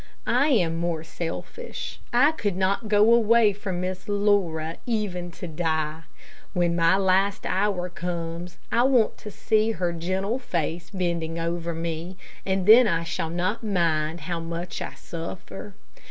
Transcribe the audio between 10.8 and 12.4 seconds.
bending over me,